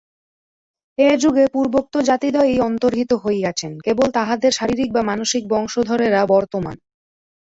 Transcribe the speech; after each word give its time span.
এ 0.97 1.09
যুগে 1.21 1.45
পূর্বোক্ত 1.47 1.93
জাতিদ্বয়ই 2.09 2.57
অন্তর্হিত 2.61 3.11
হইয়াছেন, 3.23 3.71
কেবল 3.85 4.07
তাঁহাদের 4.11 4.51
শারীরিক 4.51 4.89
বা 4.93 5.01
মানসিক 5.11 5.43
বংশধরেরা 5.53 6.21
বর্তমান। 6.33 6.77